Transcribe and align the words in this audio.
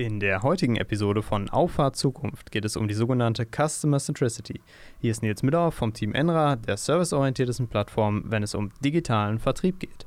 In 0.00 0.20
der 0.20 0.44
heutigen 0.44 0.76
Episode 0.76 1.22
von 1.22 1.50
Auffahrt 1.50 1.96
Zukunft 1.96 2.52
geht 2.52 2.64
es 2.64 2.76
um 2.76 2.86
die 2.86 2.94
sogenannte 2.94 3.44
Customer 3.44 3.98
Centricity. 3.98 4.60
Hier 5.00 5.10
ist 5.10 5.24
Nils 5.24 5.42
Müller 5.42 5.72
vom 5.72 5.92
Team 5.92 6.14
Enra, 6.14 6.54
der 6.54 6.76
serviceorientiertesten 6.76 7.66
Plattform, 7.66 8.22
wenn 8.26 8.44
es 8.44 8.54
um 8.54 8.70
digitalen 8.78 9.40
Vertrieb 9.40 9.80
geht. 9.80 10.06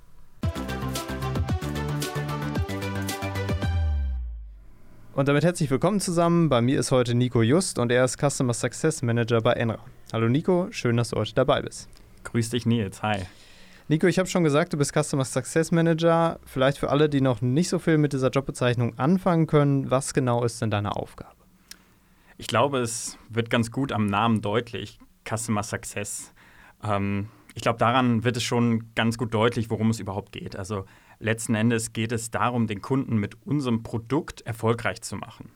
Und 5.14 5.28
damit 5.28 5.44
herzlich 5.44 5.70
willkommen 5.70 6.00
zusammen. 6.00 6.48
Bei 6.48 6.62
mir 6.62 6.80
ist 6.80 6.92
heute 6.92 7.14
Nico 7.14 7.42
Just 7.42 7.78
und 7.78 7.92
er 7.92 8.06
ist 8.06 8.18
Customer 8.18 8.54
Success 8.54 9.02
Manager 9.02 9.42
bei 9.42 9.52
Enra. 9.52 9.80
Hallo 10.14 10.30
Nico, 10.30 10.68
schön, 10.72 10.96
dass 10.96 11.10
du 11.10 11.18
heute 11.18 11.34
dabei 11.34 11.64
bist. 11.64 11.90
Grüß 12.24 12.52
dich 12.52 12.66
Nils, 12.66 13.04
hi. 13.04 13.24
Nico, 13.92 14.08
ich 14.08 14.18
habe 14.20 14.30
schon 14.30 14.46
gesagt, 14.46 14.72
du 14.72 14.78
bist 14.78 14.94
Customer 14.94 15.26
Success 15.26 15.70
Manager. 15.70 16.40
Vielleicht 16.46 16.78
für 16.78 16.90
alle, 16.90 17.10
die 17.10 17.20
noch 17.20 17.42
nicht 17.42 17.68
so 17.68 17.78
viel 17.78 17.98
mit 17.98 18.14
dieser 18.14 18.30
Jobbezeichnung 18.30 18.98
anfangen 18.98 19.48
können, 19.48 19.92
was 19.92 20.14
genau 20.14 20.46
ist 20.46 20.62
denn 20.62 20.72
deine 20.72 20.96
Aufgabe? 20.96 21.36
Ich 22.38 22.48
glaube, 22.48 22.80
es 22.80 23.18
wird 23.28 23.50
ganz 23.50 23.70
gut 23.70 23.92
am 23.92 24.06
Namen 24.06 24.42
deutlich, 24.42 24.98
Customer 25.28 25.62
Success. 25.62 26.34
Ähm, 26.82 27.28
ich 27.54 27.64
glaube, 27.64 27.80
daran 27.80 28.24
wird 28.24 28.38
es 28.38 28.44
schon 28.44 28.94
ganz 28.96 29.18
gut 29.18 29.34
deutlich, 29.34 29.70
worum 29.70 29.90
es 29.90 30.00
überhaupt 30.00 30.32
geht. 30.32 30.56
Also 30.56 30.86
letzten 31.20 31.54
Endes 31.54 31.92
geht 31.92 32.14
es 32.14 32.32
darum, 32.32 32.68
den 32.68 32.82
Kunden 32.82 33.18
mit 33.18 33.46
unserem 33.46 33.84
Produkt 33.84 34.40
erfolgreich 34.40 35.02
zu 35.02 35.18
machen. 35.18 35.52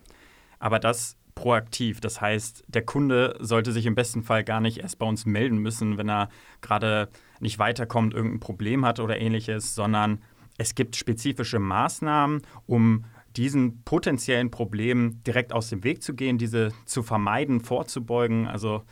Aber 0.59 0.79
das 0.79 1.15
proaktiv. 1.35 1.99
Das 1.99 2.21
heißt, 2.21 2.63
der 2.67 2.83
Kunde 2.83 3.35
sollte 3.39 3.71
sich 3.71 3.85
im 3.85 3.95
besten 3.95 4.23
Fall 4.23 4.43
gar 4.43 4.61
nicht 4.61 4.79
erst 4.79 4.97
bei 4.97 5.05
uns 5.05 5.25
melden 5.25 5.57
müssen, 5.57 5.97
wenn 5.97 6.09
er 6.09 6.29
gerade 6.61 7.09
nicht 7.39 7.59
weiterkommt, 7.59 8.13
irgendein 8.13 8.39
Problem 8.39 8.85
hat 8.85 8.99
oder 8.99 9.19
ähnliches, 9.19 9.75
sondern 9.75 10.21
es 10.57 10.73
gibt 10.73 10.95
spezifische 10.95 11.59
Maßnahmen, 11.59 12.41
um 12.65 13.05
diesen 13.35 13.83
potenziellen 13.83 14.49
Problemen 14.49 15.21
direkt 15.23 15.51
aus 15.51 15.69
dem 15.69 15.83
Weg 15.83 16.01
zu 16.01 16.13
gehen, 16.15 16.37
diese 16.37 16.71
zu 16.85 17.03
vermeiden, 17.03 17.59
vorzubeugen. 17.59 18.47
Also 18.47 18.83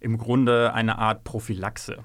im 0.00 0.18
Grunde 0.18 0.74
eine 0.74 0.98
Art 0.98 1.22
Prophylaxe. 1.22 2.02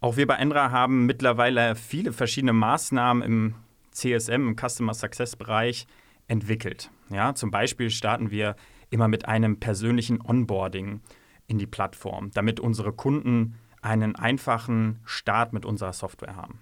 Auch 0.00 0.16
wir 0.16 0.26
bei 0.26 0.36
Enra 0.36 0.70
haben 0.70 1.04
mittlerweile 1.04 1.76
viele 1.76 2.14
verschiedene 2.14 2.54
Maßnahmen 2.54 3.22
im 3.22 3.54
CSM, 3.90 4.48
im 4.48 4.56
Customer 4.56 4.94
Success 4.94 5.36
Bereich, 5.36 5.86
entwickelt. 6.30 6.90
Ja, 7.10 7.34
zum 7.34 7.50
Beispiel 7.50 7.90
starten 7.90 8.30
wir 8.30 8.54
immer 8.88 9.08
mit 9.08 9.26
einem 9.26 9.58
persönlichen 9.58 10.20
Onboarding 10.20 11.00
in 11.46 11.58
die 11.58 11.66
Plattform, 11.66 12.30
damit 12.32 12.60
unsere 12.60 12.92
Kunden 12.92 13.56
einen 13.82 14.14
einfachen 14.14 15.00
Start 15.04 15.52
mit 15.52 15.64
unserer 15.64 15.92
Software 15.92 16.36
haben. 16.36 16.60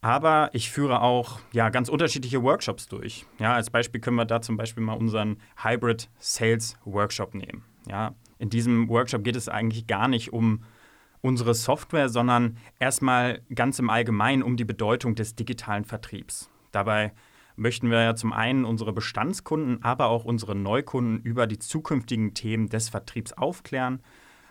Aber 0.00 0.50
ich 0.52 0.70
führe 0.70 1.02
auch 1.02 1.40
ja, 1.52 1.68
ganz 1.68 1.88
unterschiedliche 1.88 2.42
Workshops 2.42 2.88
durch. 2.88 3.26
Ja, 3.38 3.54
als 3.54 3.70
Beispiel 3.70 4.00
können 4.00 4.16
wir 4.16 4.24
da 4.24 4.40
zum 4.40 4.56
Beispiel 4.56 4.82
mal 4.82 4.94
unseren 4.94 5.36
Hybrid 5.62 6.08
Sales 6.18 6.76
Workshop 6.84 7.34
nehmen. 7.34 7.64
Ja, 7.86 8.14
in 8.38 8.50
diesem 8.50 8.88
Workshop 8.88 9.22
geht 9.22 9.36
es 9.36 9.48
eigentlich 9.48 9.86
gar 9.86 10.08
nicht 10.08 10.32
um 10.32 10.64
unsere 11.20 11.54
Software, 11.54 12.08
sondern 12.08 12.56
erstmal 12.80 13.42
ganz 13.54 13.78
im 13.78 13.90
Allgemeinen 13.90 14.42
um 14.42 14.56
die 14.56 14.64
Bedeutung 14.64 15.14
des 15.14 15.36
digitalen 15.36 15.84
Vertriebs. 15.84 16.50
Dabei 16.72 17.12
möchten 17.56 17.90
wir 17.90 18.02
ja 18.02 18.14
zum 18.14 18.32
einen 18.32 18.64
unsere 18.64 18.92
Bestandskunden, 18.92 19.82
aber 19.82 20.06
auch 20.06 20.24
unsere 20.24 20.54
Neukunden 20.54 21.20
über 21.20 21.46
die 21.46 21.58
zukünftigen 21.58 22.34
Themen 22.34 22.68
des 22.68 22.88
Vertriebs 22.88 23.32
aufklären. 23.32 24.02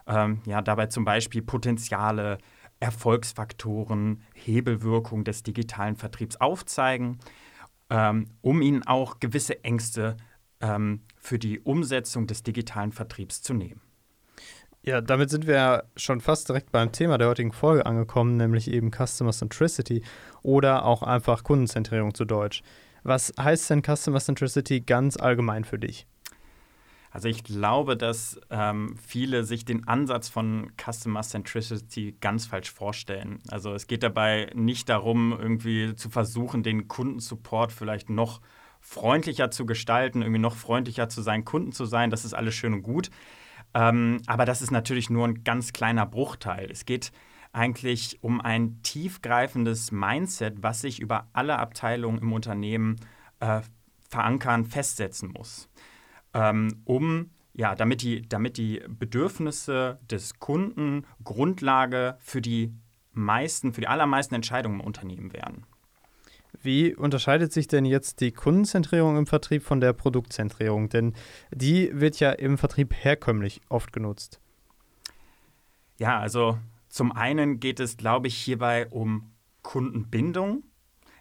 Ähm, 0.07 0.41
ja, 0.45 0.61
dabei 0.61 0.87
zum 0.87 1.05
Beispiel 1.05 1.41
Potenziale, 1.41 2.37
Erfolgsfaktoren, 2.79 4.23
Hebelwirkung 4.33 5.23
des 5.23 5.43
digitalen 5.43 5.95
Vertriebs 5.95 6.37
aufzeigen, 6.37 7.19
ähm, 7.89 8.25
um 8.41 8.61
ihnen 8.61 8.83
auch 8.83 9.19
gewisse 9.19 9.63
Ängste 9.63 10.17
ähm, 10.61 11.01
für 11.17 11.37
die 11.37 11.59
Umsetzung 11.59 12.27
des 12.27 12.43
digitalen 12.43 12.91
Vertriebs 12.91 13.41
zu 13.41 13.53
nehmen. 13.53 13.81
Ja, 14.83 14.99
damit 14.99 15.29
sind 15.29 15.45
wir 15.45 15.83
schon 15.95 16.21
fast 16.21 16.49
direkt 16.49 16.71
beim 16.71 16.91
Thema 16.91 17.19
der 17.19 17.27
heutigen 17.27 17.51
Folge 17.51 17.85
angekommen, 17.85 18.37
nämlich 18.37 18.67
eben 18.67 18.89
Customer 18.89 19.31
Centricity 19.31 20.03
oder 20.41 20.85
auch 20.85 21.03
einfach 21.03 21.43
Kundenzentrierung 21.43 22.15
zu 22.15 22.25
Deutsch. 22.25 22.63
Was 23.03 23.33
heißt 23.39 23.69
denn 23.69 23.81
Customer 23.83 24.19
Centricity 24.19 24.81
ganz 24.81 25.17
allgemein 25.17 25.63
für 25.63 25.79
dich? 25.79 26.05
Also 27.11 27.27
ich 27.27 27.43
glaube, 27.43 27.97
dass 27.97 28.39
ähm, 28.49 28.95
viele 29.05 29.43
sich 29.43 29.65
den 29.65 29.85
Ansatz 29.87 30.29
von 30.29 30.71
Customer 30.81 31.21
Centricity 31.21 32.15
ganz 32.21 32.45
falsch 32.45 32.71
vorstellen. 32.71 33.39
Also 33.49 33.73
es 33.73 33.87
geht 33.87 34.01
dabei 34.01 34.49
nicht 34.55 34.87
darum, 34.87 35.37
irgendwie 35.37 35.93
zu 35.95 36.09
versuchen, 36.09 36.63
den 36.63 36.87
Kundensupport 36.87 37.73
vielleicht 37.73 38.09
noch 38.09 38.39
freundlicher 38.79 39.51
zu 39.51 39.65
gestalten, 39.65 40.21
irgendwie 40.21 40.39
noch 40.39 40.55
freundlicher 40.55 41.09
zu 41.09 41.21
seinen 41.21 41.43
Kunden 41.43 41.73
zu 41.73 41.85
sein. 41.85 42.11
Das 42.11 42.23
ist 42.23 42.33
alles 42.33 42.55
schön 42.55 42.73
und 42.73 42.81
gut. 42.81 43.09
Ähm, 43.73 44.21
aber 44.27 44.45
das 44.45 44.61
ist 44.61 44.71
natürlich 44.71 45.09
nur 45.09 45.27
ein 45.27 45.43
ganz 45.43 45.73
kleiner 45.73 46.05
Bruchteil. 46.05 46.69
Es 46.71 46.85
geht 46.85 47.11
eigentlich 47.53 48.23
um 48.23 48.41
ein 48.41 48.81
tiefgreifendes 48.83 49.91
Mindset, 49.91 50.63
was 50.63 50.81
sich 50.81 50.99
über 50.99 51.27
alle 51.33 51.59
Abteilungen 51.59 52.19
im 52.19 52.33
Unternehmen 52.33 52.97
äh, 53.39 53.61
verankern, 54.09 54.65
festsetzen 54.65 55.31
muss, 55.31 55.69
ähm, 56.33 56.81
um 56.85 57.31
ja, 57.53 57.75
damit 57.75 58.01
die, 58.01 58.27
damit 58.27 58.57
die 58.57 58.81
Bedürfnisse 58.87 59.99
des 60.09 60.39
Kunden 60.39 61.05
Grundlage 61.23 62.17
für 62.19 62.41
die 62.41 62.73
meisten, 63.13 63.73
für 63.73 63.81
die 63.81 63.87
allermeisten 63.87 64.35
Entscheidungen 64.35 64.79
im 64.79 64.85
Unternehmen 64.85 65.33
werden. 65.33 65.65
Wie 66.61 66.93
unterscheidet 66.95 67.51
sich 67.51 67.67
denn 67.67 67.85
jetzt 67.85 68.21
die 68.21 68.31
Kundenzentrierung 68.31 69.17
im 69.17 69.25
Vertrieb 69.25 69.63
von 69.63 69.81
der 69.81 69.93
Produktzentrierung? 69.93 70.89
Denn 70.89 71.13
die 71.51 71.89
wird 71.93 72.19
ja 72.19 72.31
im 72.31 72.57
Vertrieb 72.57 72.93
herkömmlich 72.93 73.61
oft 73.69 73.91
genutzt. 73.91 74.39
Ja, 75.97 76.19
also 76.19 76.57
zum 76.91 77.13
einen 77.13 77.61
geht 77.61 77.79
es, 77.79 77.95
glaube 77.95 78.27
ich, 78.27 78.35
hierbei 78.35 78.87
um 78.89 79.31
Kundenbindung. 79.63 80.63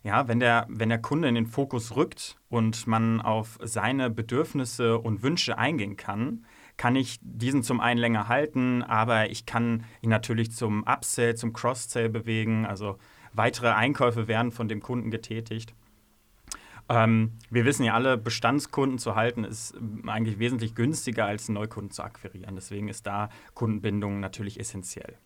Ja, 0.03 0.27
wenn 0.27 0.41
der, 0.41 0.67
wenn 0.69 0.89
der 0.89 1.01
Kunde 1.01 1.29
in 1.29 1.37
den 1.37 1.47
Fokus 1.47 1.95
rückt 1.95 2.41
und 2.49 2.87
man 2.89 3.21
auf 3.21 3.57
seine 3.63 4.11
Bedürfnisse 4.11 4.99
und 4.99 5.23
Wünsche 5.23 5.59
eingehen 5.59 5.97
kann, 5.97 6.45
kann 6.77 6.97
ich 6.97 7.21
diesen 7.23 7.63
zum 7.63 7.81
einen 7.81 8.01
länger 8.01 8.27
halten, 8.27 8.83
aber 8.83 9.31
ich 9.31 9.47
kann 9.47 9.85
ihn 10.01 10.11
natürlich 10.11 10.51
zum 10.51 10.83
Upsell, 10.85 11.37
zum 11.37 11.53
Cross-Sell 11.53 12.09
bewegen. 12.09 12.67
Also 12.67 12.99
weitere 13.33 13.69
Einkäufe 13.69 14.27
werden 14.27 14.51
von 14.51 14.67
dem 14.67 14.81
Kunden 14.81 15.13
getätigt. 15.13 15.75
Ähm, 16.89 17.39
wir 17.49 17.65
wissen 17.65 17.85
ja 17.85 17.95
alle, 17.95 18.19
Bestandskunden 18.19 18.99
zu 18.99 19.15
halten 19.15 19.45
ist 19.45 19.77
eigentlich 20.07 20.41
wesentlich 20.41 20.75
günstiger 20.75 21.27
als 21.27 21.49
Neukunden 21.49 21.93
zu 21.93 22.03
akquirieren. 22.03 22.57
Deswegen 22.57 22.89
ist 22.89 23.07
da 23.07 23.29
Kundenbindung 23.55 24.19
natürlich 24.19 24.59
essentiell. 24.59 25.17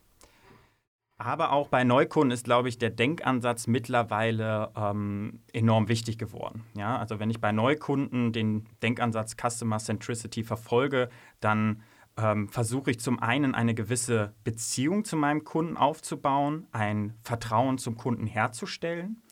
Aber 1.16 1.52
auch 1.52 1.68
bei 1.68 1.84
Neukunden 1.84 2.32
ist, 2.32 2.44
glaube 2.44 2.68
ich, 2.68 2.78
der 2.78 2.90
Denkansatz 2.90 3.66
mittlerweile 3.68 4.72
ähm, 4.76 5.40
enorm 5.52 5.88
wichtig 5.88 6.18
geworden. 6.18 6.64
Ja, 6.74 6.98
also 6.98 7.20
wenn 7.20 7.30
ich 7.30 7.40
bei 7.40 7.52
Neukunden 7.52 8.32
den 8.32 8.68
Denkansatz 8.82 9.36
Customer 9.36 9.78
Centricity 9.78 10.42
verfolge, 10.42 11.08
dann 11.38 11.82
ähm, 12.16 12.48
versuche 12.48 12.90
ich 12.90 13.00
zum 13.00 13.20
einen 13.20 13.54
eine 13.54 13.74
gewisse 13.74 14.34
Beziehung 14.42 15.04
zu 15.04 15.16
meinem 15.16 15.44
Kunden 15.44 15.76
aufzubauen, 15.76 16.66
ein 16.72 17.14
Vertrauen 17.22 17.78
zum 17.78 17.96
Kunden 17.96 18.26
herzustellen. 18.26 19.22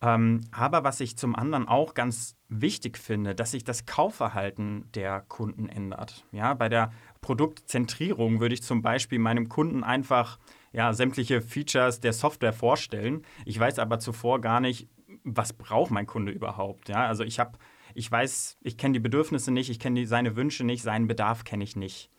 Ähm, 0.00 0.40
aber 0.50 0.82
was 0.82 1.00
ich 1.00 1.16
zum 1.16 1.36
anderen 1.36 1.68
auch 1.68 1.94
ganz 1.94 2.36
wichtig 2.48 2.98
finde, 2.98 3.34
dass 3.34 3.52
sich 3.52 3.64
das 3.64 3.86
Kaufverhalten 3.86 4.90
der 4.94 5.20
Kunden 5.20 5.68
ändert. 5.68 6.26
Ja, 6.32 6.54
bei 6.54 6.68
der 6.68 6.92
Produktzentrierung 7.20 8.40
würde 8.40 8.54
ich 8.54 8.62
zum 8.62 8.82
Beispiel 8.82 9.20
meinem 9.20 9.48
Kunden 9.48 9.84
einfach 9.84 10.38
ja, 10.72 10.92
sämtliche 10.92 11.40
Features 11.40 12.00
der 12.00 12.12
Software 12.12 12.52
vorstellen. 12.52 13.22
Ich 13.44 13.58
weiß 13.58 13.78
aber 13.78 13.98
zuvor 13.98 14.40
gar 14.40 14.60
nicht, 14.60 14.88
was 15.24 15.52
braucht 15.52 15.90
mein 15.90 16.06
Kunde 16.06 16.32
überhaupt. 16.32 16.88
Ja, 16.88 17.06
also 17.06 17.24
ich 17.24 17.38
habe, 17.38 17.58
ich 17.94 18.10
weiß, 18.10 18.58
ich 18.62 18.78
kenne 18.78 18.94
die 18.94 19.00
Bedürfnisse 19.00 19.52
nicht, 19.52 19.70
ich 19.70 19.78
kenne 19.78 20.06
seine 20.06 20.36
Wünsche 20.36 20.64
nicht, 20.64 20.82
seinen 20.82 21.06
Bedarf 21.06 21.44
kenne 21.44 21.64
ich 21.64 21.76
nicht. 21.76 22.10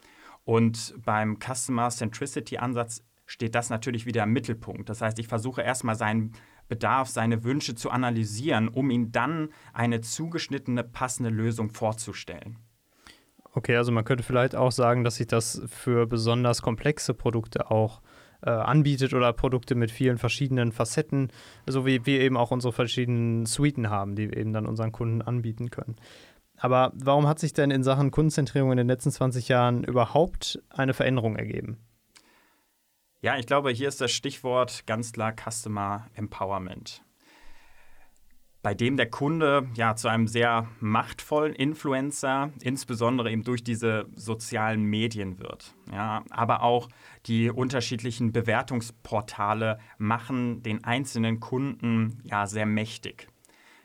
Und 0.45 0.93
beim 1.03 1.39
Customer 1.39 1.89
Centricity 1.89 2.57
Ansatz 2.57 3.03
steht 3.25 3.55
das 3.55 3.69
natürlich 3.69 4.05
wieder 4.05 4.23
im 4.23 4.33
Mittelpunkt. 4.33 4.89
Das 4.89 5.01
heißt, 5.01 5.17
ich 5.19 5.27
versuche 5.27 5.61
erstmal 5.61 5.95
seinen 5.95 6.33
Bedarf, 6.67 7.09
seine 7.09 7.43
Wünsche 7.43 7.75
zu 7.75 7.89
analysieren, 7.89 8.67
um 8.67 8.89
ihm 8.89 9.11
dann 9.11 9.49
eine 9.73 10.01
zugeschnittene, 10.01 10.83
passende 10.83 11.29
Lösung 11.29 11.69
vorzustellen. 11.69 12.57
Okay, 13.53 13.75
also 13.75 13.91
man 13.91 14.03
könnte 14.03 14.23
vielleicht 14.23 14.55
auch 14.55 14.71
sagen, 14.71 15.03
dass 15.03 15.15
sich 15.15 15.27
das 15.27 15.61
für 15.67 16.07
besonders 16.07 16.61
komplexe 16.61 17.13
Produkte 17.13 17.69
auch 17.69 18.01
äh, 18.45 18.49
anbietet 18.49 19.13
oder 19.13 19.33
Produkte 19.33 19.75
mit 19.75 19.91
vielen 19.91 20.17
verschiedenen 20.17 20.71
Facetten, 20.71 21.31
so 21.65 21.85
wie 21.85 22.05
wir 22.05 22.21
eben 22.21 22.37
auch 22.37 22.51
unsere 22.51 22.73
verschiedenen 22.73 23.45
Suiten 23.45 23.89
haben, 23.89 24.15
die 24.15 24.29
wir 24.29 24.37
eben 24.37 24.53
dann 24.53 24.65
unseren 24.65 24.91
Kunden 24.91 25.21
anbieten 25.21 25.69
können. 25.69 25.95
Aber 26.57 26.91
warum 26.95 27.27
hat 27.27 27.39
sich 27.39 27.53
denn 27.53 27.71
in 27.71 27.83
Sachen 27.83 28.11
Kundenzentrierung 28.11 28.71
in 28.71 28.77
den 28.77 28.87
letzten 28.87 29.11
20 29.11 29.49
Jahren 29.49 29.83
überhaupt 29.83 30.61
eine 30.69 30.93
Veränderung 30.93 31.35
ergeben? 31.35 31.77
Ja, 33.21 33.37
ich 33.37 33.47
glaube, 33.47 33.71
hier 33.71 33.87
ist 33.87 34.01
das 34.01 34.11
Stichwort 34.11 34.85
ganz 34.85 35.13
klar 35.13 35.33
Customer 35.33 36.07
Empowerment. 36.13 37.03
Bei 38.63 38.73
dem 38.73 38.95
der 38.95 39.09
Kunde 39.09 39.67
ja 39.75 39.95
zu 39.95 40.07
einem 40.07 40.25
sehr 40.25 40.67
machtvollen 40.79 41.53
Influencer, 41.53 42.51
insbesondere 42.61 43.29
eben 43.29 43.43
durch 43.43 43.63
diese 43.63 44.05
sozialen 44.15 44.85
Medien 44.85 45.37
wird. 45.37 45.75
Ja, 45.91 46.23
aber 46.29 46.63
auch 46.63 46.87
die 47.25 47.51
unterschiedlichen 47.51 48.31
Bewertungsportale 48.31 49.79
machen 49.97 50.63
den 50.63 50.83
einzelnen 50.85 51.41
Kunden 51.41 52.21
ja 52.23 52.47
sehr 52.47 52.65
mächtig. 52.65 53.27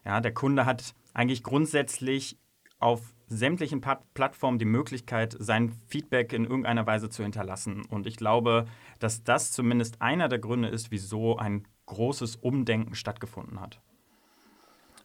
Ja, 0.05 0.21
der 0.21 0.33
Kunde 0.33 0.65
hat 0.65 0.95
eigentlich 1.13 1.43
grundsätzlich 1.43 2.39
auf 2.79 3.13
sämtlichen 3.27 3.81
Plattformen 4.15 4.61
die 4.61 4.65
Möglichkeit, 4.65 5.37
sein 5.41 5.73
Feedback 5.89 6.33
in 6.33 6.45
irgendeiner 6.45 6.87
Weise 6.87 7.11
zu 7.11 7.25
hinterlassen. 7.25 7.85
Und 7.85 8.07
ich 8.07 8.17
glaube, 8.17 8.67
dass 9.01 9.25
das 9.25 9.51
zumindest 9.51 10.01
einer 10.01 10.29
der 10.29 10.39
Gründe 10.39 10.69
ist, 10.69 10.93
wieso 10.93 11.37
ein 11.37 11.67
großes 11.87 12.37
Umdenken 12.37 12.95
stattgefunden 12.95 13.61
hat. 13.61 13.81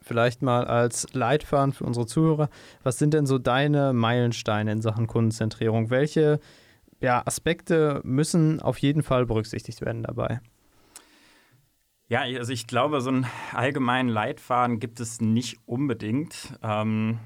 Vielleicht 0.03 0.41
mal 0.41 0.65
als 0.65 1.07
Leitfaden 1.13 1.73
für 1.73 1.85
unsere 1.85 2.05
Zuhörer. 2.05 2.50
Was 2.83 3.00
sind 3.00 3.13
denn 3.13 3.25
so 3.25 3.38
deine 3.39 3.94
Meilensteine 3.94 4.71
in 4.71 4.81
Sachen 4.81 5.07
Kundenzentrierung? 5.07 5.89
Welche 5.89 6.39
ja, 7.00 7.21
Aspekte 7.25 8.01
müssen 8.03 8.61
auf 8.61 8.77
jeden 8.77 9.01
Fall 9.01 9.25
berücksichtigt 9.25 9.81
werden 9.81 10.03
dabei? 10.03 10.41
Ja, 12.07 12.21
also 12.21 12.51
ich 12.51 12.67
glaube, 12.67 13.01
so 13.01 13.09
einen 13.09 13.25
allgemeinen 13.53 14.09
Leitfaden 14.09 14.79
gibt 14.79 15.00
es 15.00 15.21
nicht 15.21 15.57
unbedingt. 15.65 16.53
Ähm, 16.61 17.19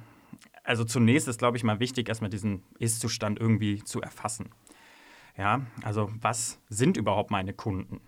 also 0.64 0.84
zunächst 0.84 1.28
ist, 1.28 1.40
glaube 1.40 1.58
ich, 1.58 1.64
mal 1.64 1.80
wichtig, 1.80 2.10
erstmal 2.10 2.30
diesen 2.30 2.64
Ist-Zustand 2.80 3.40
irgendwie 3.40 3.84
zu 3.84 4.02
erfassen. 4.02 4.50
Ja, 5.38 5.62
also 5.84 6.10
was 6.22 6.60
sind 6.70 6.98
überhaupt 6.98 7.32
meine 7.32 7.54
Kunden? 7.54 8.02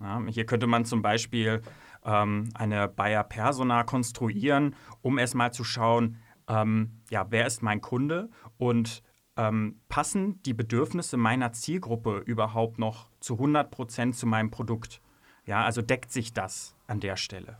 Ja, 0.00 0.22
hier 0.28 0.46
könnte 0.46 0.66
man 0.66 0.84
zum 0.84 1.02
Beispiel 1.02 1.62
ähm, 2.06 2.48
eine 2.54 2.88
Buyer 2.88 3.24
Persona 3.24 3.82
konstruieren, 3.82 4.74
um 5.02 5.18
erstmal 5.18 5.52
zu 5.52 5.64
schauen, 5.64 6.18
ähm, 6.48 7.02
ja, 7.10 7.26
wer 7.30 7.46
ist 7.46 7.62
mein 7.62 7.80
Kunde 7.80 8.30
und 8.56 9.02
ähm, 9.36 9.80
passen 9.88 10.42
die 10.44 10.54
Bedürfnisse 10.54 11.16
meiner 11.16 11.52
Zielgruppe 11.52 12.18
überhaupt 12.18 12.78
noch 12.78 13.10
zu 13.20 13.34
100 13.34 13.70
Prozent 13.70 14.16
zu 14.16 14.26
meinem 14.26 14.50
Produkt? 14.50 15.02
Ja, 15.44 15.64
also 15.64 15.82
deckt 15.82 16.12
sich 16.12 16.32
das 16.32 16.76
an 16.86 17.00
der 17.00 17.16
Stelle. 17.16 17.58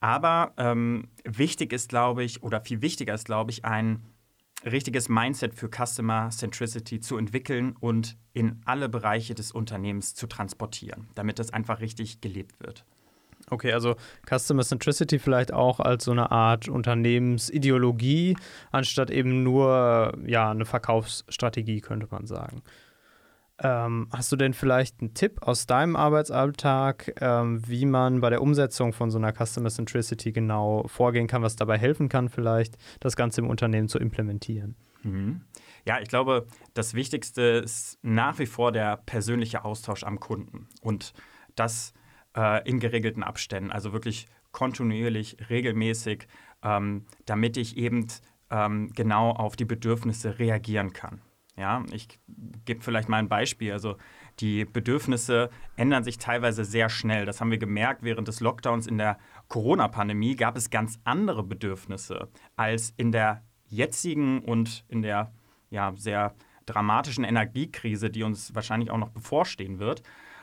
Aber 0.00 0.52
ähm, 0.56 1.08
wichtig 1.24 1.72
ist, 1.72 1.88
glaube 1.88 2.22
ich, 2.22 2.42
oder 2.42 2.60
viel 2.60 2.82
wichtiger 2.82 3.14
ist, 3.14 3.24
glaube 3.24 3.50
ich, 3.50 3.64
ein 3.64 4.02
richtiges 4.64 5.08
Mindset 5.08 5.54
für 5.54 5.68
Customer 5.68 6.30
Centricity 6.30 7.00
zu 7.00 7.18
entwickeln 7.18 7.74
und 7.78 8.16
in 8.32 8.60
alle 8.64 8.88
Bereiche 8.88 9.34
des 9.34 9.52
Unternehmens 9.52 10.14
zu 10.14 10.26
transportieren, 10.26 11.08
damit 11.14 11.38
das 11.38 11.52
einfach 11.52 11.80
richtig 11.80 12.20
gelebt 12.20 12.60
wird. 12.60 12.84
Okay, 13.48 13.72
also 13.72 13.94
Customer 14.28 14.64
Centricity 14.64 15.18
vielleicht 15.18 15.52
auch 15.52 15.78
als 15.78 16.04
so 16.04 16.10
eine 16.10 16.32
Art 16.32 16.68
Unternehmensideologie, 16.68 18.36
anstatt 18.72 19.10
eben 19.10 19.44
nur 19.44 20.18
ja, 20.26 20.50
eine 20.50 20.64
Verkaufsstrategie, 20.64 21.80
könnte 21.80 22.08
man 22.10 22.26
sagen. 22.26 22.62
Ähm, 23.58 24.08
hast 24.12 24.30
du 24.30 24.36
denn 24.36 24.52
vielleicht 24.52 25.00
einen 25.00 25.14
Tipp 25.14 25.38
aus 25.42 25.66
deinem 25.66 25.96
Arbeitsalltag, 25.96 27.14
ähm, 27.20 27.62
wie 27.66 27.86
man 27.86 28.20
bei 28.20 28.28
der 28.28 28.42
Umsetzung 28.42 28.92
von 28.92 29.10
so 29.10 29.16
einer 29.16 29.32
Customer 29.32 29.70
Centricity 29.70 30.32
genau 30.32 30.86
vorgehen 30.88 31.26
kann, 31.26 31.42
was 31.42 31.56
dabei 31.56 31.78
helfen 31.78 32.10
kann, 32.10 32.28
vielleicht 32.28 32.76
das 33.00 33.16
Ganze 33.16 33.40
im 33.40 33.48
Unternehmen 33.48 33.88
zu 33.88 33.98
implementieren? 33.98 34.76
Mhm. 35.02 35.40
Ja, 35.86 36.00
ich 36.00 36.08
glaube, 36.08 36.46
das 36.74 36.92
Wichtigste 36.92 37.42
ist 37.64 37.98
nach 38.02 38.38
wie 38.38 38.46
vor 38.46 38.72
der 38.72 38.98
persönliche 38.98 39.64
Austausch 39.64 40.04
am 40.04 40.20
Kunden 40.20 40.68
und 40.82 41.14
das 41.54 41.94
äh, 42.36 42.68
in 42.68 42.78
geregelten 42.78 43.22
Abständen, 43.22 43.70
also 43.70 43.92
wirklich 43.94 44.26
kontinuierlich, 44.52 45.36
regelmäßig, 45.48 46.26
ähm, 46.62 47.06
damit 47.24 47.56
ich 47.56 47.76
eben 47.76 48.06
ähm, 48.50 48.90
genau 48.94 49.30
auf 49.30 49.56
die 49.56 49.64
Bedürfnisse 49.64 50.38
reagieren 50.38 50.92
kann. 50.92 51.22
Ja, 51.58 51.84
ich 51.90 52.08
gebe 52.66 52.82
vielleicht 52.82 53.08
mal 53.08 53.18
ein 53.18 53.28
Beispiel. 53.28 53.72
Also 53.72 53.96
die 54.40 54.66
Bedürfnisse 54.66 55.50
ändern 55.76 56.04
sich 56.04 56.18
teilweise 56.18 56.64
sehr 56.64 56.90
schnell. 56.90 57.24
Das 57.24 57.40
haben 57.40 57.50
wir 57.50 57.58
gemerkt 57.58 58.02
während 58.02 58.28
des 58.28 58.40
Lockdowns 58.40 58.86
in 58.86 58.98
der 58.98 59.18
Corona-Pandemie. 59.48 60.36
Gab 60.36 60.56
es 60.56 60.68
ganz 60.68 60.98
andere 61.04 61.42
Bedürfnisse 61.42 62.28
als 62.56 62.92
in 62.98 63.10
der 63.10 63.42
jetzigen 63.68 64.40
und 64.40 64.84
in 64.88 65.00
der 65.02 65.32
ja, 65.70 65.94
sehr 65.96 66.34
dramatischen 66.66 67.24
Energiekrise, 67.24 68.10
die 68.10 68.22
uns 68.22 68.54
wahrscheinlich 68.54 68.90
auch 68.90 68.98
noch 68.98 69.10
bevorstehen 69.10 69.78
wird. 69.78 70.02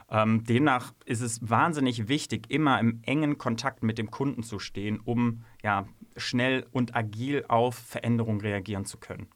Ähm, 0.10 0.44
demnach 0.44 0.94
ist 1.06 1.22
es 1.22 1.48
wahnsinnig 1.48 2.08
wichtig, 2.08 2.50
immer 2.50 2.80
im 2.80 3.02
engen 3.04 3.38
Kontakt 3.38 3.84
mit 3.84 3.98
dem 3.98 4.10
Kunden 4.12 4.44
zu 4.44 4.60
stehen, 4.60 5.00
um 5.00 5.44
ja, 5.64 5.86
schnell 6.18 6.66
und 6.72 6.96
agil 6.96 7.46
auf 7.48 7.76
Veränderungen 7.76 8.42
reagieren 8.42 8.86
zu 8.86 8.98
können. 8.98 9.28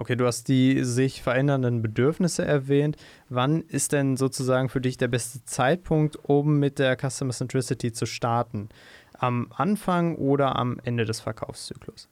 Okay, 0.00 0.14
du 0.14 0.26
hast 0.26 0.46
die 0.46 0.84
sich 0.84 1.22
verändernden 1.22 1.82
Bedürfnisse 1.82 2.44
erwähnt. 2.44 2.96
Wann 3.28 3.62
ist 3.62 3.90
denn 3.90 4.16
sozusagen 4.16 4.68
für 4.68 4.80
dich 4.80 4.96
der 4.96 5.08
beste 5.08 5.44
Zeitpunkt, 5.44 6.16
um 6.22 6.60
mit 6.60 6.78
der 6.78 6.96
Customer 6.96 7.32
Centricity 7.32 7.92
zu 7.92 8.06
starten? 8.06 8.68
Am 9.14 9.50
Anfang 9.56 10.14
oder 10.14 10.54
am 10.54 10.78
Ende 10.84 11.04
des 11.04 11.18
Verkaufszyklus? 11.18 12.08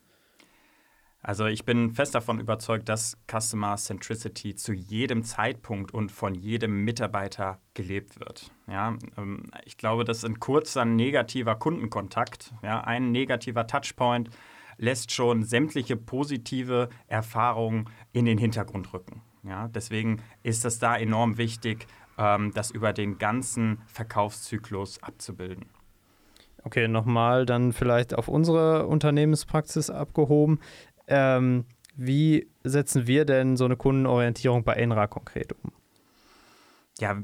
Also 1.23 1.47
ich 1.47 1.65
bin 1.65 1.93
fest 1.93 2.17
davon 2.17 2.41
überzeugt, 2.41 2.89
dass 2.89 3.19
Customer 3.31 3.77
Centricity 3.77 4.57
zu 4.57 4.73
jedem 4.73 5.23
Zeitpunkt 5.23 5.95
und 5.95 6.11
von 6.11 6.35
jedem 6.35 6.85
Mitarbeiter 6.85 7.61
gelebt 7.75 8.19
wird. 8.19 8.51
Ja, 8.67 8.97
ähm, 9.17 9.53
ich 9.65 9.77
glaube, 9.77 10.03
dass 10.03 10.25
ein 10.25 10.41
kurzer 10.41 10.85
negativer 10.85 11.55
Kundenkontakt, 11.55 12.53
ja, 12.65 12.81
ein 12.81 13.13
negativer 13.13 13.69
Touchpoint 13.69 14.31
lässt 14.79 15.13
schon 15.13 15.43
sämtliche 15.43 15.97
positive 15.97 16.89
Erfahrungen 17.07 17.89
in 18.13 18.25
den 18.25 18.39
Hintergrund 18.39 18.93
rücken. 18.93 19.23
Ja, 19.43 19.69
deswegen 19.69 20.23
ist 20.43 20.65
es 20.65 20.79
da 20.79 20.97
enorm 20.97 21.39
wichtig, 21.39 21.87
ähm, 22.19 22.53
das 22.55 22.71
über 22.71 22.93
den 22.93 23.19
ganzen 23.19 23.79
Verkaufszyklus 23.87 25.03
abzubilden. 25.03 25.67
Okay, 26.65 26.89
nochmal 26.89 27.47
dann 27.47 27.73
vielleicht 27.73 28.15
auf 28.15 28.27
unsere 28.27 28.87
Unternehmenspraxis 28.87 29.89
abgehoben. 29.89 30.59
Ähm, 31.07 31.65
wie 31.95 32.49
setzen 32.65 33.07
wir 33.07 33.25
denn 33.25 33.57
so 33.57 33.65
eine 33.65 33.77
Kundenorientierung 33.77 34.65
bei 34.65 34.75
Enra 34.75 35.07
konkret 35.07 35.53
um? 35.53 35.73
Ja, 36.99 37.23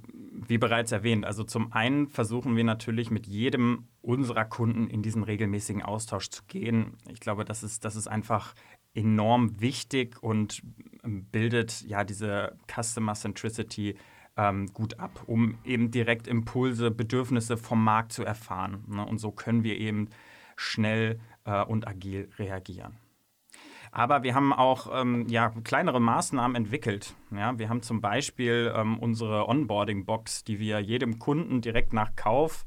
wie 0.48 0.58
bereits 0.58 0.92
erwähnt, 0.92 1.24
also 1.24 1.44
zum 1.44 1.72
einen 1.72 2.08
versuchen 2.08 2.56
wir 2.56 2.64
natürlich 2.64 3.10
mit 3.10 3.26
jedem 3.26 3.88
unserer 4.02 4.44
Kunden 4.44 4.88
in 4.88 5.02
diesen 5.02 5.22
regelmäßigen 5.22 5.82
Austausch 5.82 6.28
zu 6.28 6.42
gehen. 6.46 6.98
Ich 7.10 7.20
glaube, 7.20 7.46
das 7.46 7.62
ist, 7.62 7.84
das 7.84 7.96
ist 7.96 8.06
einfach 8.06 8.55
enorm 8.94 9.60
wichtig 9.60 10.22
und 10.22 10.62
bildet 11.02 11.82
ja 11.82 12.05
diese 12.05 12.58
Customer 12.70 13.14
Centricity 13.14 13.96
ähm, 14.36 14.67
gut 14.72 14.98
ab, 14.98 15.24
um 15.26 15.58
eben 15.64 15.91
direkt 15.91 16.26
Impulse, 16.26 16.91
Bedürfnisse 16.91 17.56
vom 17.56 17.82
Markt 17.82 18.12
zu 18.12 18.24
erfahren. 18.24 18.84
Ne? 18.88 19.05
Und 19.05 19.19
so 19.19 19.31
können 19.31 19.64
wir 19.64 19.79
eben 19.79 20.08
schnell 20.56 21.19
äh, 21.44 21.64
und 21.64 21.86
agil 21.86 22.31
reagieren. 22.38 22.96
Aber 23.94 24.22
wir 24.22 24.34
haben 24.34 24.55
auch 24.55 24.89
ähm, 24.91 25.27
ja, 25.29 25.53
kleinere 25.65 26.01
Maßnahmen 26.01 26.56
entwickelt. 26.56 27.15
Ja, 27.31 27.58
wir 27.58 27.69
haben 27.69 27.82
zum 27.82 28.01
Beispiel 28.01 28.72
ähm, 28.75 28.99
unsere 28.99 29.46
Onboarding-Box, 29.46 30.44
die 30.44 30.58
wir 30.58 30.81
jedem 30.81 31.19
Kunden 31.19 31.61
direkt 31.61 31.93
nach 31.93 32.17
Kauf 32.17 32.65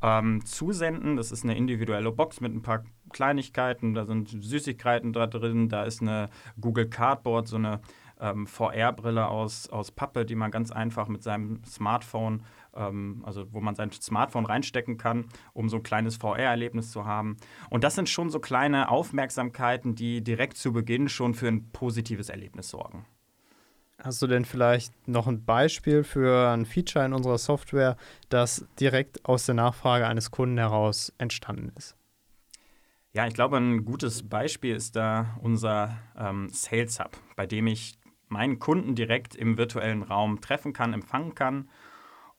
ähm, 0.00 0.42
zusenden. 0.46 1.16
Das 1.16 1.30
ist 1.30 1.44
eine 1.44 1.58
individuelle 1.58 2.10
Box 2.10 2.40
mit 2.40 2.54
ein 2.54 2.62
paar 2.62 2.84
Kleinigkeiten. 3.12 3.92
Da 3.92 4.06
sind 4.06 4.30
Süßigkeiten 4.30 5.12
da 5.12 5.26
drin. 5.26 5.68
Da 5.68 5.84
ist 5.84 6.00
eine 6.00 6.30
Google 6.58 6.88
Cardboard, 6.88 7.48
so 7.48 7.56
eine 7.56 7.82
ähm, 8.18 8.46
VR-Brille 8.46 9.28
aus, 9.28 9.68
aus 9.68 9.90
Pappe, 9.90 10.24
die 10.24 10.36
man 10.36 10.50
ganz 10.50 10.70
einfach 10.70 11.06
mit 11.06 11.22
seinem 11.22 11.62
Smartphone, 11.64 12.44
ähm, 12.74 13.22
also 13.24 13.52
wo 13.52 13.60
man 13.60 13.74
sein 13.74 13.90
Smartphone 13.92 14.46
reinstecken 14.46 14.98
kann, 14.98 15.26
um 15.52 15.68
so 15.68 15.76
ein 15.76 15.82
kleines 15.82 16.16
VR-Erlebnis 16.16 16.90
zu 16.90 17.04
haben. 17.04 17.36
Und 17.70 17.84
das 17.84 17.94
sind 17.94 18.08
schon 18.08 18.30
so 18.30 18.40
kleine 18.40 18.90
Aufmerksamkeiten, 18.90 19.94
die 19.94 20.22
direkt 20.22 20.56
zu 20.56 20.72
Beginn 20.72 21.08
schon 21.08 21.34
für 21.34 21.48
ein 21.48 21.70
positives 21.70 22.28
Erlebnis 22.28 22.68
sorgen. 22.68 23.06
Hast 24.02 24.20
du 24.20 24.26
denn 24.26 24.44
vielleicht 24.44 25.06
noch 25.06 25.28
ein 25.28 25.44
Beispiel 25.44 26.02
für 26.02 26.50
ein 26.50 26.66
Feature 26.66 27.04
in 27.04 27.12
unserer 27.12 27.38
Software, 27.38 27.96
das 28.30 28.66
direkt 28.80 29.24
aus 29.26 29.46
der 29.46 29.54
Nachfrage 29.54 30.08
eines 30.08 30.32
Kunden 30.32 30.58
heraus 30.58 31.12
entstanden 31.18 31.70
ist? 31.76 31.96
Ja, 33.12 33.26
ich 33.26 33.34
glaube, 33.34 33.58
ein 33.58 33.84
gutes 33.84 34.28
Beispiel 34.28 34.74
ist 34.74 34.96
da 34.96 35.38
unser 35.40 35.98
ähm, 36.18 36.48
Sales 36.48 36.98
Hub, 36.98 37.16
bei 37.36 37.46
dem 37.46 37.66
ich 37.66 37.94
meinen 38.28 38.58
Kunden 38.58 38.94
direkt 38.94 39.36
im 39.36 39.58
virtuellen 39.58 40.02
Raum 40.02 40.40
treffen 40.40 40.72
kann, 40.72 40.94
empfangen 40.94 41.34
kann. 41.34 41.68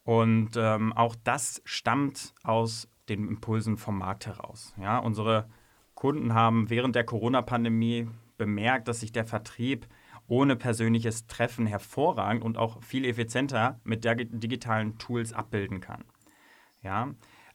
Und 0.04 0.52
ähm, 0.58 0.94
auch 0.94 1.16
das 1.24 1.62
stammt 1.66 2.34
aus 2.44 2.90
den 3.10 3.28
Impulsen 3.28 3.78
vom 3.78 3.98
Markt 3.98 4.26
heraus. 4.26 4.74
Ja, 4.80 4.98
unsere 5.00 5.50
Kunden 5.96 6.34
haben 6.34 6.70
während 6.70 6.96
der 6.96 7.06
Corona-Pandemie 7.06 8.10
bemerkt, 8.38 8.88
dass 8.88 9.00
sich 9.00 9.12
der 9.12 9.26
Vertrieb 9.26 9.88
ohne 10.28 10.56
persönliches 10.56 11.28
Treffen 11.28 11.66
hervorragend 11.66 12.44
und 12.44 12.58
auch 12.58 12.82
viel 12.82 13.06
effizienter 13.06 13.80
mit 13.84 14.04
digitalen 14.06 14.98
Tools 14.98 15.34
abbilden 15.34 15.80
kann. 15.80 16.04
Ja, 16.82 17.14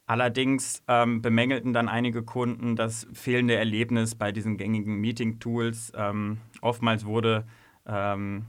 Allerdings 0.09 0.81
ähm, 0.87 1.21
bemängelten 1.21 1.71
dann 1.71 1.87
einige 1.87 2.23
Kunden 2.23 2.75
das 2.75 3.05
fehlende 3.13 3.53
Erlebnis 3.53 4.15
bei 4.15 4.31
diesen 4.31 4.57
gängigen 4.57 4.95
Meeting-Tools. 4.95 5.93
Ähm, 5.95 6.39
oftmals 6.61 7.05
wurde 7.05 7.45
ähm, 7.85 8.47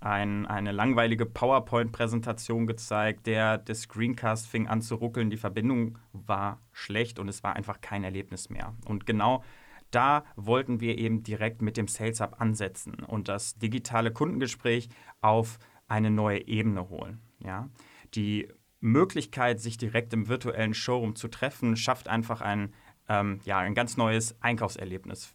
ein, 0.00 0.46
eine 0.46 0.72
langweilige 0.72 1.26
PowerPoint-Präsentation 1.26 2.66
gezeigt, 2.66 3.26
der, 3.26 3.58
der 3.58 3.74
Screencast 3.74 4.46
fing 4.46 4.68
an 4.68 4.80
zu 4.80 4.94
ruckeln, 4.94 5.30
die 5.30 5.36
Verbindung 5.36 5.98
war 6.12 6.60
schlecht 6.72 7.18
und 7.18 7.28
es 7.28 7.42
war 7.42 7.56
einfach 7.56 7.80
kein 7.80 8.04
Erlebnis 8.04 8.48
mehr. 8.48 8.74
Und 8.86 9.06
genau 9.06 9.42
da 9.90 10.24
wollten 10.36 10.80
wir 10.80 10.98
eben 10.98 11.22
direkt 11.22 11.62
mit 11.62 11.76
dem 11.76 11.88
Sales 11.88 12.20
Hub 12.20 12.40
ansetzen 12.40 12.94
und 13.04 13.28
das 13.28 13.58
digitale 13.58 14.12
Kundengespräch 14.12 14.88
auf 15.20 15.58
eine 15.88 16.10
neue 16.10 16.46
Ebene 16.46 16.88
holen. 16.90 17.20
Ja? 17.40 17.68
Die 18.14 18.48
Möglichkeit, 18.80 19.60
sich 19.60 19.76
direkt 19.78 20.12
im 20.12 20.28
virtuellen 20.28 20.74
Showroom 20.74 21.16
zu 21.16 21.28
treffen, 21.28 21.76
schafft 21.76 22.08
einfach 22.08 22.40
ein, 22.40 22.74
ähm, 23.08 23.40
ja, 23.44 23.58
ein 23.58 23.74
ganz 23.74 23.96
neues 23.96 24.36
Einkaufserlebnis. 24.40 25.34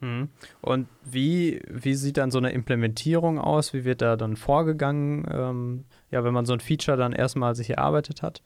Mhm. 0.00 0.28
Und 0.60 0.88
wie, 1.04 1.60
wie 1.68 1.94
sieht 1.94 2.18
dann 2.18 2.30
so 2.30 2.38
eine 2.38 2.50
Implementierung 2.50 3.38
aus? 3.38 3.72
Wie 3.72 3.84
wird 3.84 4.02
da 4.02 4.16
dann 4.16 4.36
vorgegangen, 4.36 5.26
ähm, 5.30 5.84
ja, 6.10 6.22
wenn 6.24 6.34
man 6.34 6.44
so 6.44 6.52
ein 6.52 6.60
Feature 6.60 6.96
dann 6.96 7.12
erstmal 7.12 7.54
sich 7.54 7.70
erarbeitet 7.70 8.22
hat? 8.22 8.42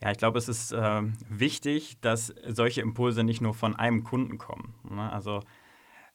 Ja, 0.00 0.12
ich 0.12 0.18
glaube, 0.18 0.38
es 0.38 0.48
ist 0.48 0.72
äh, 0.72 1.02
wichtig, 1.28 2.00
dass 2.00 2.32
solche 2.46 2.80
Impulse 2.80 3.24
nicht 3.24 3.40
nur 3.40 3.54
von 3.54 3.74
einem 3.74 4.04
Kunden 4.04 4.38
kommen. 4.38 4.74
Ne? 4.88 5.12
Also 5.12 5.42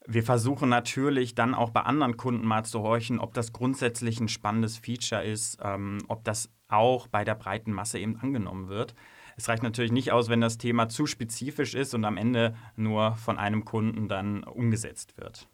wir 0.08 0.24
versuchen 0.24 0.70
natürlich 0.70 1.36
dann 1.36 1.54
auch 1.54 1.70
bei 1.70 1.82
anderen 1.82 2.16
Kunden 2.16 2.46
mal 2.46 2.64
zu 2.64 2.82
horchen, 2.82 3.20
ob 3.20 3.34
das 3.34 3.52
grundsätzlich 3.52 4.20
ein 4.20 4.30
spannendes 4.30 4.78
Feature 4.78 5.24
ist, 5.24 5.60
ähm, 5.62 6.00
ob 6.08 6.24
das 6.24 6.50
auch 6.70 7.08
bei 7.08 7.24
der 7.24 7.36
breiten 7.36 7.74
Masse 7.74 8.00
eben 8.00 8.18
angenommen 8.18 8.70
wird. 8.70 8.96
Es 9.38 9.50
reicht 9.50 9.64
natürlich 9.64 9.92
nicht 9.92 10.12
aus, 10.12 10.30
wenn 10.30 10.42
das 10.42 10.58
Thema 10.58 10.90
zu 10.90 11.06
spezifisch 11.06 11.74
ist 11.76 11.94
und 11.94 12.06
am 12.06 12.18
Ende 12.18 12.56
nur 12.76 13.16
von 13.16 13.38
einem 13.38 13.66
Kunden 13.66 14.08
dann 14.08 14.44
umgesetzt 14.44 15.18
wird. 15.18 15.48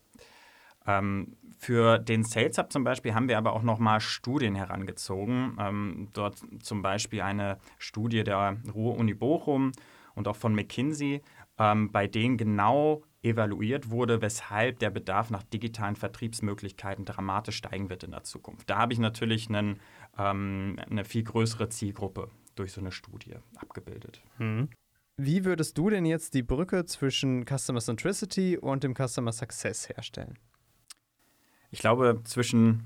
Ähm, 0.85 1.37
für 1.57 1.99
den 1.99 2.23
Sales 2.23 2.57
Hub 2.57 2.71
zum 2.71 2.83
Beispiel 2.83 3.13
haben 3.13 3.27
wir 3.27 3.37
aber 3.37 3.53
auch 3.53 3.63
nochmal 3.63 3.99
Studien 3.99 4.55
herangezogen. 4.55 5.57
Ähm, 5.59 6.07
dort 6.13 6.41
zum 6.61 6.81
Beispiel 6.81 7.21
eine 7.21 7.57
Studie 7.77 8.23
der 8.23 8.57
Ruhr-Uni 8.73 9.13
Bochum 9.13 9.71
und 10.15 10.27
auch 10.27 10.35
von 10.35 10.55
McKinsey, 10.55 11.21
ähm, 11.57 11.91
bei 11.91 12.07
denen 12.07 12.37
genau 12.37 13.03
evaluiert 13.21 13.89
wurde, 13.89 14.21
weshalb 14.21 14.79
der 14.79 14.89
Bedarf 14.89 15.29
nach 15.29 15.43
digitalen 15.43 15.97
Vertriebsmöglichkeiten 15.97 17.03
dramatisch 17.03 17.57
steigen 17.57 17.89
wird 17.89 18.03
in 18.03 18.11
der 18.11 18.23
Zukunft. 18.23 18.69
Da 18.69 18.77
habe 18.77 18.93
ich 18.93 18.99
natürlich 18.99 19.49
einen, 19.49 19.81
ähm, 20.17 20.77
eine 20.89 21.03
viel 21.03 21.23
größere 21.23 21.69
Zielgruppe 21.69 22.29
durch 22.59 22.73
so 22.73 22.81
eine 22.81 22.91
Studie 22.91 23.35
abgebildet. 23.55 24.21
Mhm. 24.37 24.69
Wie 25.17 25.43
würdest 25.43 25.77
du 25.77 25.89
denn 25.89 26.05
jetzt 26.05 26.33
die 26.33 26.43
Brücke 26.43 26.85
zwischen 26.85 27.45
Customer 27.45 27.81
Centricity 27.81 28.57
und 28.57 28.83
dem 28.83 28.93
Customer 28.95 29.31
Success 29.31 29.89
herstellen? 29.89 30.37
Ich 31.71 31.79
glaube, 31.79 32.21
zwischen 32.23 32.85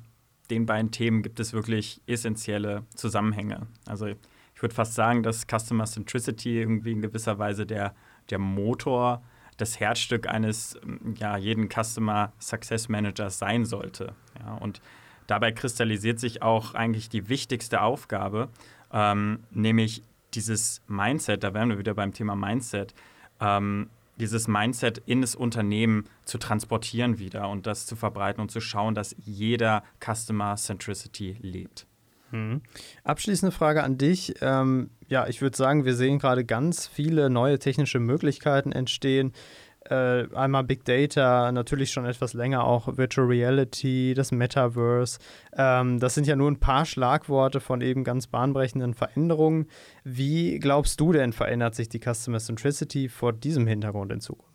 den 0.49 0.65
beiden 0.65 0.91
Themen 0.91 1.21
gibt 1.21 1.39
es 1.39 1.53
wirklich 1.53 2.01
essentielle 2.07 2.85
Zusammenhänge. 2.95 3.67
Also 3.85 4.07
ich 4.07 4.61
würde 4.61 4.75
fast 4.75 4.93
sagen, 4.95 5.23
dass 5.23 5.45
Customer 5.47 5.85
Centricity 5.85 6.59
irgendwie 6.59 6.91
in 6.91 7.01
gewisser 7.01 7.39
Weise 7.39 7.65
der, 7.65 7.95
der 8.29 8.39
Motor 8.39 9.23
das 9.57 9.79
Herzstück 9.79 10.27
eines 10.27 10.75
ähm, 10.83 11.15
ja, 11.17 11.37
jeden 11.37 11.69
Customer 11.69 12.33
Success 12.39 12.89
Managers 12.89 13.39
sein 13.39 13.65
sollte. 13.65 14.15
Ja, 14.39 14.55
und 14.55 14.81
dabei 15.27 15.51
kristallisiert 15.51 16.19
sich 16.19 16.41
auch 16.41 16.73
eigentlich 16.73 17.09
die 17.09 17.29
wichtigste 17.29 17.81
Aufgabe, 17.81 18.49
ähm, 18.93 19.39
nämlich 19.51 20.03
dieses 20.33 20.81
Mindset, 20.88 21.43
da 21.43 21.53
wären 21.53 21.69
wir 21.69 21.77
wieder 21.77 21.93
beim 21.93 22.13
Thema 22.13 22.35
Mindset, 22.35 22.93
ähm, 23.41 23.89
dieses 24.17 24.47
Mindset 24.47 25.01
in 25.05 25.21
das 25.21 25.35
Unternehmen 25.35 26.05
zu 26.25 26.38
transportieren 26.38 27.17
wieder 27.17 27.50
und 27.50 27.65
das 27.65 27.85
zu 27.85 27.95
verbreiten 27.95 28.41
und 28.41 28.51
zu 28.51 28.62
schauen, 28.62 28.95
dass 28.95 29.15
jeder 29.25 29.83
Customer 30.00 30.55
Centricity 30.55 31.38
lebt. 31.41 31.88
Mhm. 32.31 32.62
Abschließende 33.03 33.51
Frage 33.55 33.83
an 33.83 33.97
dich. 33.97 34.35
Ähm, 34.41 34.89
ja, 35.07 35.27
ich 35.27 35.41
würde 35.41 35.57
sagen, 35.57 35.85
wir 35.85 35.95
sehen 35.95 36.19
gerade 36.19 36.45
ganz 36.45 36.88
viele 36.88 37.29
neue 37.29 37.59
technische 37.59 38.00
Möglichkeiten 38.00 38.71
entstehen. 38.71 39.33
Äh, 39.89 40.33
einmal 40.33 40.63
Big 40.63 40.85
Data, 40.85 41.51
natürlich 41.51 41.91
schon 41.91 42.05
etwas 42.05 42.33
länger 42.33 42.63
auch 42.63 42.97
Virtual 42.97 43.27
Reality, 43.27 44.13
das 44.13 44.31
Metaverse. 44.31 45.19
Ähm, 45.57 45.99
das 45.99 46.15
sind 46.15 46.25
ja 46.25 46.35
nur 46.35 46.49
ein 46.49 46.59
paar 46.59 46.85
Schlagworte 46.85 47.59
von 47.59 47.81
eben 47.81 48.03
ganz 48.03 48.27
bahnbrechenden 48.27 48.93
Veränderungen. 48.93 49.67
Wie 50.03 50.59
glaubst 50.59 50.99
du 50.99 51.11
denn, 51.11 51.33
verändert 51.33 51.75
sich 51.75 51.89
die 51.89 51.99
Customer 51.99 52.39
Centricity 52.39 53.09
vor 53.09 53.33
diesem 53.33 53.67
Hintergrund 53.67 54.11
in 54.13 54.21
Zukunft? 54.21 54.53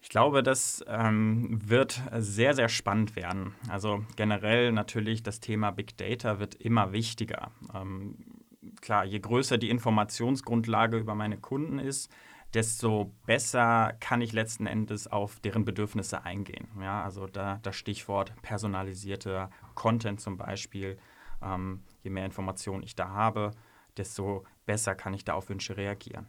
Ich 0.00 0.10
glaube, 0.10 0.42
das 0.42 0.84
ähm, 0.86 1.58
wird 1.64 2.02
sehr, 2.18 2.54
sehr 2.54 2.68
spannend 2.68 3.16
werden. 3.16 3.54
Also 3.70 4.04
generell 4.16 4.70
natürlich 4.70 5.22
das 5.22 5.40
Thema 5.40 5.70
Big 5.70 5.96
Data 5.96 6.38
wird 6.38 6.54
immer 6.54 6.92
wichtiger. 6.92 7.50
Ähm, 7.74 8.16
klar, 8.82 9.04
je 9.04 9.18
größer 9.18 9.56
die 9.56 9.70
Informationsgrundlage 9.70 10.98
über 10.98 11.14
meine 11.14 11.38
Kunden 11.38 11.78
ist, 11.78 12.10
desto 12.54 13.12
besser 13.26 13.94
kann 14.00 14.20
ich 14.20 14.32
letzten 14.32 14.66
Endes 14.66 15.08
auf 15.08 15.40
deren 15.40 15.64
Bedürfnisse 15.64 16.22
eingehen. 16.22 16.68
Ja, 16.80 17.02
also 17.02 17.26
da 17.26 17.58
das 17.62 17.76
Stichwort 17.76 18.32
personalisierter 18.42 19.50
Content 19.74 20.20
zum 20.20 20.36
Beispiel. 20.36 20.96
Ähm, 21.42 21.82
je 22.02 22.10
mehr 22.10 22.24
Informationen 22.24 22.82
ich 22.82 22.94
da 22.94 23.08
habe, 23.08 23.50
desto 23.96 24.44
besser 24.66 24.94
kann 24.94 25.14
ich 25.14 25.24
da 25.24 25.34
auf 25.34 25.48
Wünsche 25.48 25.76
reagieren. 25.76 26.28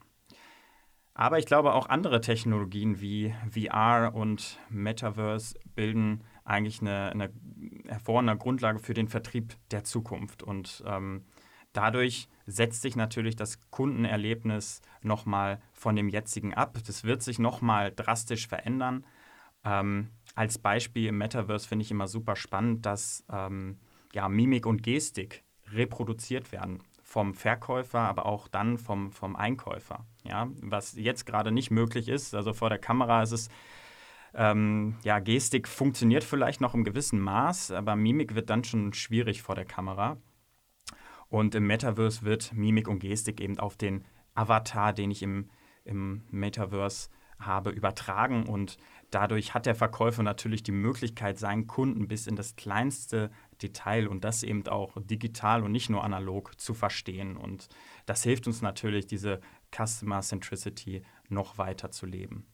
Aber 1.14 1.40
ich 1.40 1.46
glaube, 1.46 1.74
auch 1.74 1.88
andere 1.88 2.20
Technologien 2.20 3.00
wie 3.00 3.34
VR 3.50 4.14
und 4.14 4.60
Metaverse 4.70 5.58
bilden 5.74 6.24
eigentlich 6.44 6.82
eine, 6.82 7.12
eine 7.12 7.32
hervorragende 7.88 8.36
Grundlage 8.36 8.80
für 8.80 8.94
den 8.94 9.08
Vertrieb 9.08 9.56
der 9.72 9.86
Zukunft. 9.86 10.44
Und 10.44 10.84
ähm, 10.86 11.24
dadurch 11.72 12.28
setzt 12.46 12.82
sich 12.82 12.96
natürlich 12.96 13.36
das 13.36 13.60
Kundenerlebnis 13.72 14.82
nochmal 15.02 15.62
von 15.74 15.96
dem 15.96 16.10
jetzigen 16.10 16.54
ab. 16.54 16.78
Das 16.86 17.04
wird 17.04 17.24
sich 17.24 17.40
nochmal 17.40 17.92
drastisch 17.96 18.48
verändern. 18.48 19.06
Ähm, 19.64 20.10
als 20.36 20.60
Beispiel 20.60 21.08
im 21.08 21.18
Metaverse 21.18 21.68
finde 21.68 21.84
ich 21.84 21.92
immer 21.92 22.08
super 22.08 22.36
spannend, 22.36 22.86
dass 22.86 23.26
ähm, 23.32 23.80
ja, 24.14 24.30
Mimik 24.30 24.66
und 24.66 24.84
Gestik 24.84 25.44
reproduziert 25.72 26.52
werden 26.52 26.84
vom 27.02 27.34
Verkäufer, 27.34 28.00
aber 28.00 28.26
auch 28.26 28.48
dann 28.48 28.78
vom, 28.78 29.12
vom 29.12 29.36
Einkäufer. 29.36 30.06
Ja? 30.24 30.50
Was 30.62 30.96
jetzt 30.96 31.26
gerade 31.26 31.52
nicht 31.52 31.72
möglich 31.72 32.10
ist. 32.10 32.36
Also 32.36 32.54
vor 32.54 32.70
der 32.70 32.80
Kamera 32.80 33.24
ist 33.24 33.32
es, 33.32 33.50
ähm, 34.34 34.96
ja, 35.04 35.20
Gestik 35.20 35.68
funktioniert 35.68 36.24
vielleicht 36.24 36.62
noch 36.62 36.74
im 36.74 36.84
gewissen 36.84 37.20
Maß, 37.20 37.72
aber 37.72 37.96
Mimik 37.96 38.36
wird 38.36 38.50
dann 38.50 38.64
schon 38.64 38.94
schwierig 38.94 39.42
vor 39.42 39.56
der 39.56 39.66
Kamera. 39.66 40.18
Und 41.30 41.56
im 41.56 41.68
Metaverse 41.68 42.24
wird 42.24 42.54
Mimik 42.54 42.88
und 42.88 43.00
Gestik 43.00 43.42
eben 43.42 43.60
auf 43.60 43.78
den 43.78 44.06
Avatar, 44.34 44.94
den 44.94 45.12
ich 45.12 45.24
im, 45.24 45.50
im 45.84 46.24
Metaverse 46.30 47.10
habe, 47.40 47.70
übertragen. 47.72 48.48
Und 48.48 48.78
dadurch 49.12 49.54
hat 49.54 49.66
der 49.66 49.76
Verkäufer 49.76 50.24
natürlich 50.24 50.64
die 50.64 50.72
Möglichkeit, 50.72 51.38
seinen 51.38 51.68
Kunden 51.68 52.08
bis 52.08 52.28
in 52.28 52.36
das 52.36 52.56
kleinste 52.56 53.32
Detail 53.62 54.08
und 54.08 54.24
das 54.24 54.44
eben 54.44 54.68
auch 54.68 54.94
digital 55.02 55.64
und 55.64 55.72
nicht 55.72 55.90
nur 55.90 56.04
analog 56.04 56.60
zu 56.60 56.74
verstehen. 56.74 57.38
Und 57.38 57.68
das 58.06 58.24
hilft 58.24 58.48
uns 58.48 58.62
natürlich, 58.62 59.08
diese 59.08 59.42
Customer 59.76 60.22
Centricity 60.22 61.04
noch 61.30 61.58
weiter 61.58 61.92
zu 61.92 62.06
leben. 62.06 62.48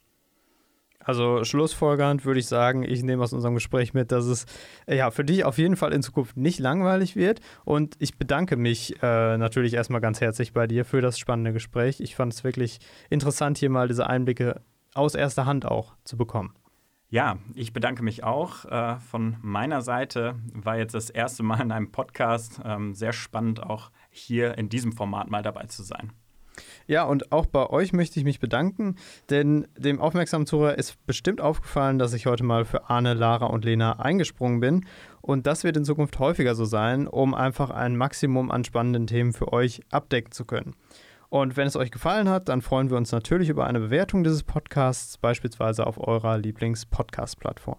Also 1.04 1.44
schlussfolgernd 1.44 2.26
würde 2.26 2.40
ich 2.40 2.48
sagen, 2.48 2.84
ich 2.84 3.04
nehme 3.04 3.24
aus 3.24 3.34
unserem 3.34 3.56
Gespräch 3.56 3.94
mit, 3.94 4.12
dass 4.12 4.26
es 4.26 4.46
äh, 4.86 4.98
ja 4.98 5.12
für 5.12 5.24
dich 5.24 5.44
auf 5.44 5.58
jeden 5.58 5.76
Fall 5.76 5.94
in 5.94 6.04
Zukunft 6.04 6.38
nicht 6.38 6.60
langweilig 6.60 7.16
wird. 7.16 7.42
Und 7.66 7.96
ich 8.00 8.18
bedanke 8.18 8.56
mich 8.56 9.02
äh, 9.02 9.38
natürlich 9.38 9.74
erstmal 9.74 10.02
ganz 10.02 10.22
herzlich 10.22 10.54
bei 10.54 10.68
dir 10.68 10.86
für 10.86 11.02
das 11.02 11.18
spannende 11.18 11.54
Gespräch. 11.54 12.00
Ich 12.00 12.16
fand 12.16 12.34
es 12.34 12.44
wirklich 12.44 12.80
interessant, 13.10 13.58
hier 13.58 13.70
mal 13.70 13.88
diese 13.88 14.08
Einblicke 14.08 14.62
aus 14.94 15.16
erster 15.16 15.46
Hand 15.46 15.66
auch 15.66 15.96
zu 16.04 16.18
bekommen. 16.18 16.54
Ja, 17.10 17.40
ich 17.56 17.74
bedanke 17.74 18.04
mich 18.04 18.24
auch. 18.24 18.64
Äh, 18.66 18.98
von 19.00 19.36
meiner 19.42 19.82
Seite 19.82 20.36
war 20.54 20.78
jetzt 20.78 20.96
das 20.96 21.10
erste 21.10 21.44
Mal 21.44 21.60
in 21.60 21.72
einem 21.72 21.92
Podcast. 21.92 22.62
Ähm, 22.64 22.94
sehr 22.94 23.12
spannend, 23.12 23.62
auch 23.62 23.92
hier 24.10 24.58
in 24.58 24.70
diesem 24.70 24.94
Format 24.94 25.30
mal 25.30 25.42
dabei 25.42 25.66
zu 25.66 25.84
sein. 25.84 26.14
Ja, 26.88 27.04
und 27.04 27.32
auch 27.32 27.46
bei 27.46 27.70
euch 27.70 27.94
möchte 27.94 28.20
ich 28.20 28.26
mich 28.26 28.40
bedanken, 28.40 28.96
denn 29.30 29.68
dem 29.78 30.00
aufmerksamen 30.00 30.48
Zuhörer 30.48 30.78
ist 30.78 31.06
bestimmt 31.06 31.42
aufgefallen, 31.42 32.00
dass 32.00 32.14
ich 32.14 32.26
heute 32.26 32.44
mal 32.44 32.66
für 32.66 32.90
Arne, 32.90 33.14
Lara 33.14 33.48
und 33.48 33.66
Lena 33.66 34.00
eingesprungen 34.00 34.60
bin. 34.60 34.86
Und 35.22 35.48
das 35.48 35.64
wird 35.64 35.78
in 35.78 35.86
Zukunft 35.86 36.18
häufiger 36.20 36.56
so 36.56 36.66
sein, 36.66 37.08
um 37.08 37.34
einfach 37.34 37.70
ein 37.70 37.96
Maximum 37.96 38.52
an 38.52 38.64
spannenden 38.64 39.08
Themen 39.08 39.34
für 39.34 39.54
euch 39.54 39.82
abdecken 39.92 40.32
zu 40.32 40.46
können. 40.46 40.76
Und 41.30 41.56
wenn 41.56 41.66
es 41.66 41.78
euch 41.78 41.92
gefallen 41.92 42.28
hat, 42.28 42.50
dann 42.50 42.62
freuen 42.62 42.90
wir 42.90 42.98
uns 42.98 43.14
natürlich 43.14 43.48
über 43.48 43.66
eine 43.66 43.80
Bewertung 43.80 44.24
dieses 44.24 44.44
Podcasts, 44.44 45.18
beispielsweise 45.18 45.88
auf 45.88 45.98
eurer 45.98 46.38
Lieblings-Podcast-Plattform. 46.38 47.78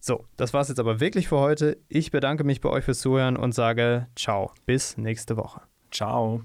So, 0.00 0.24
das 0.36 0.52
war 0.52 0.60
es 0.60 0.68
jetzt 0.68 0.78
aber 0.78 1.00
wirklich 1.00 1.28
für 1.28 1.38
heute. 1.38 1.78
Ich 1.88 2.10
bedanke 2.10 2.44
mich 2.44 2.60
bei 2.60 2.68
euch 2.68 2.84
fürs 2.84 3.00
Zuhören 3.00 3.36
und 3.36 3.52
sage 3.52 4.06
ciao, 4.14 4.52
bis 4.66 4.96
nächste 4.98 5.36
Woche. 5.36 5.62
Ciao. 5.90 6.42